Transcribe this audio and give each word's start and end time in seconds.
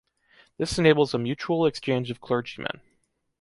This 0.57 0.79
enables 0.79 1.13
a 1.13 1.19
mutual 1.19 1.67
exchange 1.67 2.09
of 2.09 2.19
clergymen. 2.21 2.81